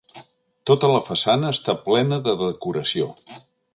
Tota 0.69 0.87
la 0.93 1.01
façana 1.09 1.51
està 1.57 1.75
plena 1.91 2.19
de 2.29 2.35
decoració. 2.41 3.11